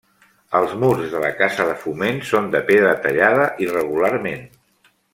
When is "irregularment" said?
3.67-4.45